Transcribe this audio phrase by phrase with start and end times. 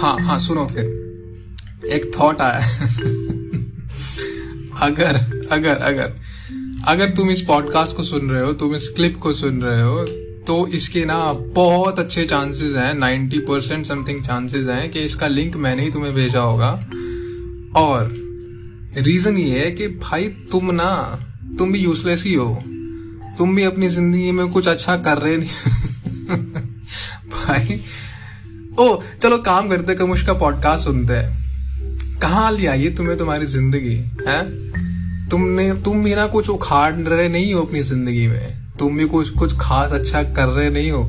[0.00, 2.60] हाँ हाँ सुनो फिर। एक थॉट आया।
[4.82, 5.16] अगर
[5.52, 6.14] अगर अगर
[6.88, 10.04] अगर तुम इस पॉडकास्ट को सुन रहे हो, तुम इस क्लिप को सुन रहे हो
[10.46, 15.56] तो इसके ना बहुत अच्छे चांसेस हैं नाइन्टी परसेंट समथिंग चांसेस हैं कि इसका लिंक
[15.56, 16.70] मैंने ही तुम्हें भेजा होगा।
[17.76, 18.08] और
[18.98, 20.92] रीजन ये है कि भाई तुम ना,
[21.58, 22.62] तुम भी यूजलेस ही हो।
[23.38, 25.79] तुम भी अपनी ज़िंदगी में कुछ अच्छा कर रहे नहीं।
[28.80, 33.94] ओ, चलो काम करते कम उसका पॉडकास्ट सुनते हैं। कहाँ ले आई तुम्हें तुम्हारी ज़िंदगी,
[34.28, 34.42] है?
[35.28, 39.30] तुमने, तुम भी ना कुछ उखाड़ रहे नहीं हो अपनी ज़िंदगी में। तुम भी कुछ
[39.30, 41.04] कुछ खास अच्छा कर रहे नहीं हो।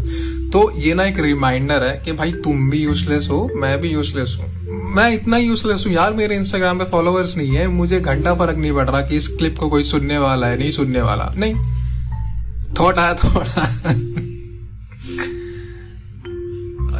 [0.49, 4.37] तो ये ना एक रिमाइंडर है कि भाई तुम भी यूजलेस हो, मैं भी यूजलेस
[4.39, 4.49] हूँ।
[4.95, 8.73] मैं इतना यूजलेस हूँ, यार मेरे इंस्टाग्राम पे फॉलोअर्स नहीं है। मुझे घंटा फ़र्क नहीं
[8.73, 11.55] पड़ रहा कि इस क्लिप को कोई सुनने वाला है, नहीं सुनने वाला। नहीं।
[12.79, 14.30] थॉट आया थोड़ा।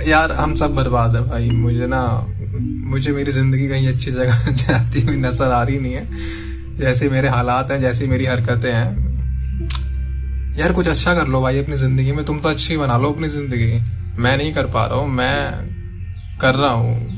[0.08, 2.28] यार, हम सब बर्बाद है भाई। मुझे ना,
[2.62, 7.28] मुझे मेरी ज़िंदगी कहीं अच्छी जगह जाती हुई नज़र आ रही नहीं है। जैसे मेरे
[7.28, 9.12] हालात हैं, जैसी मेरी हरकतें हैं।
[10.58, 13.30] यार, कुछ अच्छा कर लो भाई अपनी ज़िंदगी में। तुम तो अच्छी बना लो अपनी
[13.30, 13.82] ज़िंदगी।
[14.22, 15.52] मैं नहीं कर पा रहा हूँ, मैं
[16.42, 17.11] कर रहा हूँ।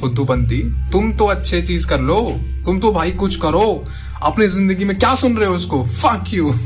[0.00, 3.84] फुद्दूपंती, तुम तो अच्छे चीज़ कर लो, तुम तो भाई कुछ करो,
[4.22, 5.84] अपनी ज़िंदगी में क्या सुन रहे हो उसको?
[5.84, 6.52] फक यू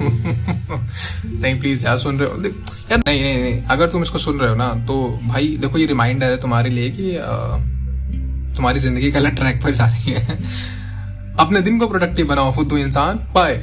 [1.26, 4.50] नहीं प्लीज़ यार, सुन रहे हो। यार, नहीं नहीं नहीं, अगर तुम इसको सुन रहे
[4.50, 7.12] हो ना तो भाई, देखो, ये रिमाइंडर है तुम्हारे लिए कि
[8.56, 10.38] तुम्हारी ज़िंदगी गलत ट्रैक पर जा रही है।
[11.40, 13.54] अपने दिन को प्रोडक्टिव बनाओ, फुद्दू इंसान। बाय